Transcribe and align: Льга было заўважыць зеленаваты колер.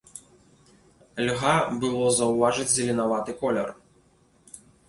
Льга 1.27 1.51
было 1.85 2.07
заўважыць 2.21 2.67
зеленаваты 2.77 3.31
колер. 3.43 3.69